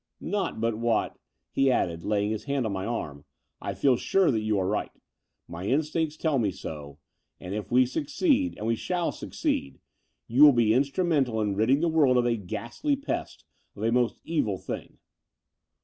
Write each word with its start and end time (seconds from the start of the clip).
"Not 0.19 0.59
but 0.59 0.79
what," 0.79 1.19
he 1.51 1.69
added, 1.69 2.03
laying 2.03 2.31
his 2.31 2.45
hand 2.45 2.65
on 2.65 2.71
my 2.71 2.87
arm, 2.87 3.23
"I 3.61 3.75
feel 3.75 3.97
sure 3.97 4.31
that 4.31 4.39
you 4.41 4.57
are 4.57 4.65
right. 4.65 4.89
My 5.47 5.65
in 5.65 5.81
stinct 5.81 6.17
tells 6.19 6.41
me 6.41 6.49
so; 6.49 6.97
and, 7.39 7.53
if 7.53 7.71
we 7.71 7.85
succeed— 7.85 8.55
^and 8.59 8.65
we 8.65 8.75
shall 8.75 9.09
U 9.09 9.11
succeed— 9.11 9.79
you 10.27 10.41
will 10.43 10.53
be 10.53 10.71
instrtimental 10.71 11.39
in 11.43 11.53
ridding 11.53 11.81
the 11.81 11.87
world 11.87 12.17
of 12.17 12.25
a 12.25 12.35
ghastly 12.35 12.95
pest, 12.95 13.45
of 13.75 13.83
a 13.83 13.91
most 13.91 14.19
evil 14.23 14.57
thing." 14.57 14.97